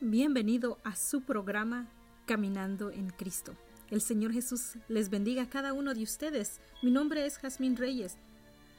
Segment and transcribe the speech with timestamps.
[0.00, 1.86] Bienvenido a su programa
[2.26, 3.54] Caminando en Cristo.
[3.90, 6.60] El Señor Jesús les bendiga a cada uno de ustedes.
[6.82, 8.16] Mi nombre es Jazmín Reyes.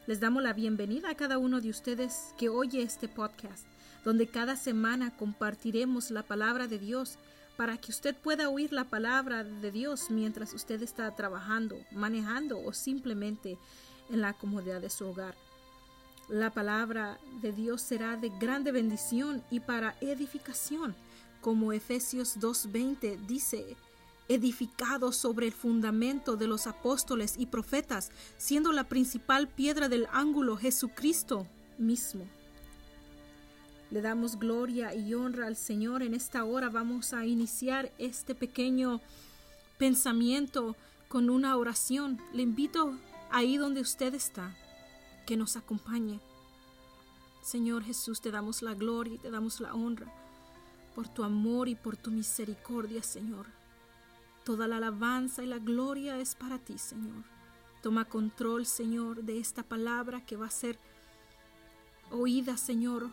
[0.08, 3.66] Les damos la bienvenida a cada uno de ustedes que oye este podcast,
[4.04, 7.18] donde cada semana compartiremos la palabra de Dios
[7.56, 12.74] para que usted pueda oír la palabra de Dios mientras usted está trabajando, manejando o
[12.74, 13.58] simplemente
[14.10, 15.36] en la comodidad de su hogar.
[16.28, 20.96] La palabra de Dios será de grande bendición y para edificación,
[21.40, 23.78] como Efesios 2.20 dice,
[24.28, 30.58] edificado sobre el fundamento de los apóstoles y profetas, siendo la principal piedra del ángulo
[30.58, 31.46] Jesucristo
[31.78, 32.26] mismo.
[33.92, 36.02] Le damos gloria y honra al Señor.
[36.02, 39.00] En esta hora vamos a iniciar este pequeño
[39.78, 40.76] pensamiento
[41.08, 42.20] con una oración.
[42.34, 42.98] Le invito
[43.30, 44.56] ahí donde usted está,
[45.26, 46.20] que nos acompañe.
[47.42, 50.12] Señor Jesús, te damos la gloria y te damos la honra
[50.96, 53.48] por tu amor y por tu misericordia, Señor.
[54.46, 57.24] Toda la alabanza y la gloria es para ti, Señor.
[57.84, 60.80] Toma control, Señor, de esta palabra que va a ser
[62.12, 63.10] oída, Señor.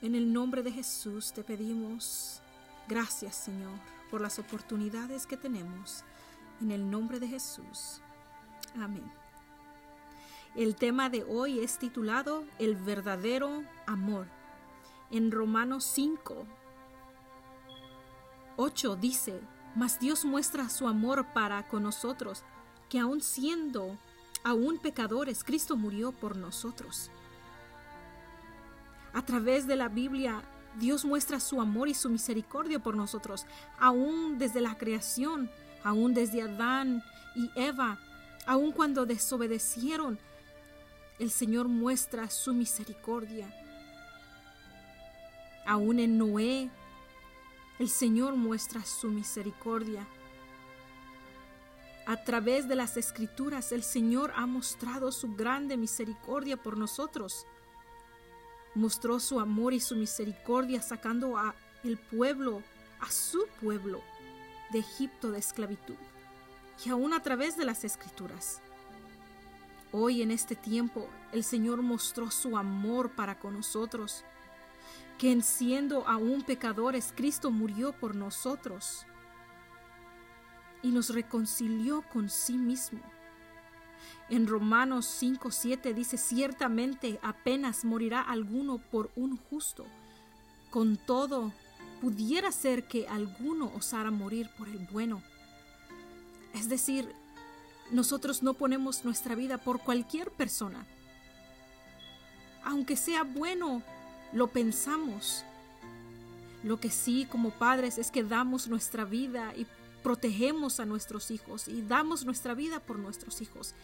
[0.00, 2.40] En el nombre de Jesús te pedimos
[2.88, 3.78] gracias, Señor,
[4.10, 6.04] por las oportunidades que tenemos.
[6.60, 8.00] En el nombre de Jesús.
[8.76, 9.27] Amén.
[10.58, 14.26] El tema de hoy es titulado El verdadero amor.
[15.12, 16.34] En Romanos 5,
[18.56, 19.40] 8 dice,
[19.76, 22.42] Mas Dios muestra su amor para con nosotros,
[22.88, 23.96] que aun siendo
[24.42, 27.12] aún pecadores, Cristo murió por nosotros.
[29.12, 30.42] A través de la Biblia,
[30.76, 33.46] Dios muestra su amor y su misericordia por nosotros,
[33.78, 35.52] aún desde la creación,
[35.84, 37.04] aún desde Adán
[37.36, 38.00] y Eva,
[38.44, 40.18] aun cuando desobedecieron,
[41.18, 43.52] el Señor muestra su misericordia.
[45.66, 46.70] Aún en Noé,
[47.78, 50.06] el Señor muestra su misericordia.
[52.06, 57.46] A través de las escrituras, el Señor ha mostrado su grande misericordia por nosotros.
[58.74, 61.54] Mostró su amor y su misericordia sacando a
[61.84, 62.62] el pueblo,
[63.00, 64.00] a su pueblo,
[64.70, 65.96] de Egipto de esclavitud.
[66.84, 68.62] Y aún a través de las escrituras.
[69.90, 74.24] Hoy en este tiempo el Señor mostró su amor para con nosotros,
[75.16, 79.06] que en siendo aún pecadores Cristo murió por nosotros
[80.82, 83.00] y nos reconcilió con sí mismo.
[84.28, 89.86] En Romanos 5:7 dice, ciertamente apenas morirá alguno por un justo.
[90.70, 91.52] Con todo,
[92.02, 95.22] pudiera ser que alguno osara morir por el bueno.
[96.52, 97.14] Es decir,
[97.90, 100.86] nosotros no ponemos nuestra vida por cualquier persona.
[102.64, 103.82] Aunque sea bueno,
[104.32, 105.44] lo pensamos.
[106.62, 109.66] Lo que sí como padres es que damos nuestra vida y
[110.02, 113.74] protegemos a nuestros hijos y damos nuestra vida por nuestros hijos,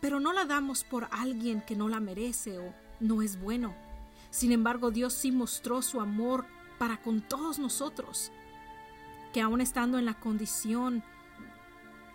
[0.00, 3.74] pero no la damos por alguien que no la merece o no es bueno.
[4.30, 6.46] Sin embargo, Dios sí mostró su amor
[6.78, 8.32] para con todos nosotros,
[9.32, 11.02] que aún estando en la condición,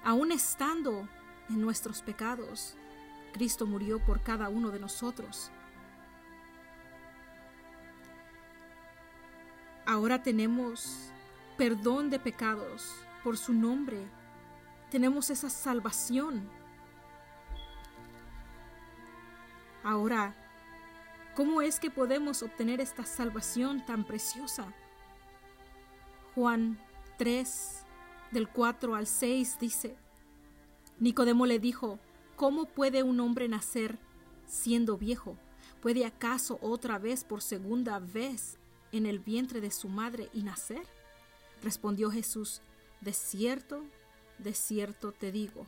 [0.04, 1.08] aún estando
[1.50, 2.76] en nuestros pecados.
[3.34, 5.52] Cristo murió por cada uno de nosotros.
[9.86, 11.12] Ahora tenemos
[11.58, 12.94] perdón de pecados
[13.24, 14.06] por su nombre.
[14.92, 16.50] Tenemos esa salvación.
[19.84, 20.36] Ahora,
[21.36, 24.74] ¿cómo es que podemos obtener esta salvación tan preciosa?
[26.36, 26.80] Juan
[27.18, 27.86] 3,
[28.32, 29.98] del 4 al 6 dice,
[31.00, 32.00] Nicodemo le dijo,
[32.40, 34.00] ¿Cómo puede un hombre nacer
[34.46, 35.38] siendo viejo?
[35.82, 38.58] ¿Puede acaso otra vez por segunda vez
[38.94, 40.88] en el vientre de su madre y nacer?
[41.62, 42.62] Respondió Jesús,
[43.02, 43.84] de cierto,
[44.38, 45.66] de cierto te digo,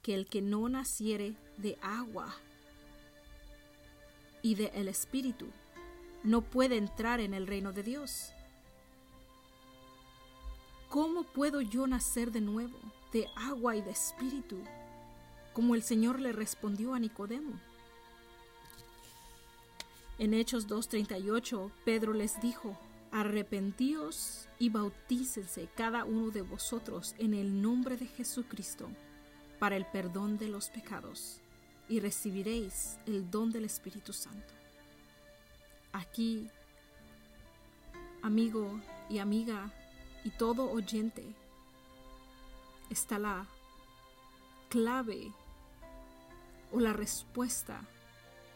[0.00, 2.34] que el que no naciere de agua
[4.40, 5.48] y de el Espíritu,
[6.24, 8.32] no puede entrar en el reino de Dios.
[10.88, 12.78] ¿Cómo puedo yo nacer de nuevo?
[13.12, 14.58] De agua y de espíritu,
[15.52, 17.60] como el Señor le respondió a Nicodemo.
[20.18, 22.78] En Hechos 2.38, Pedro les dijo,
[23.10, 28.88] Arrepentíos y bautícense cada uno de vosotros en el nombre de Jesucristo
[29.58, 31.40] para el perdón de los pecados,
[31.88, 34.54] y recibiréis el don del Espíritu Santo.
[35.92, 36.48] Aquí,
[38.22, 38.80] amigo
[39.10, 39.70] y amiga
[40.24, 41.34] y todo oyente,
[42.92, 43.46] está la
[44.68, 45.32] clave
[46.70, 47.80] o la respuesta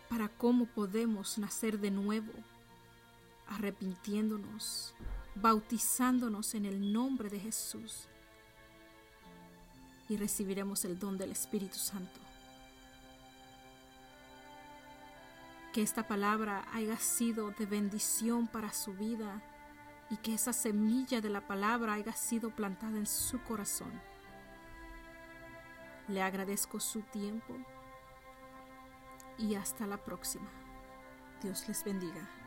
[0.08, 2.32] para cómo podemos nacer de nuevo.
[3.48, 4.92] arrepintiéndonos,
[5.36, 8.08] bautizándonos en el nombre de Jesús
[10.08, 12.18] y recibiremos el don del Espíritu Santo.
[15.72, 19.40] Que esta palabra haya sido de bendición para su vida
[20.10, 23.92] y que esa semilla de la palabra haya sido plantada en su corazón.
[26.08, 27.54] Le agradezco su tiempo
[29.38, 30.48] y hasta la próxima.
[31.42, 32.45] Dios les bendiga.